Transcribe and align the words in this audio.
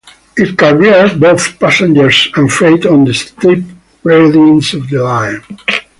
It 0.35 0.57
carried 0.57 1.19
both 1.19 1.59
passengers 1.59 2.29
and 2.35 2.51
freight 2.51 2.87
on 2.87 3.05
the 3.05 3.13
steep 3.13 3.63
gradients 4.01 4.73
of 4.73 4.89
the 4.89 5.03
line. 5.03 5.43